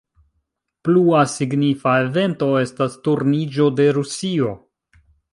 [0.87, 4.49] Plua signifa evento estas turniĝo de Rusio.